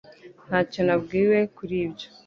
Ntacyo 0.47 0.81
nabwiwe 0.87 1.39
kuri 1.55 1.75
ibyo 1.85 2.07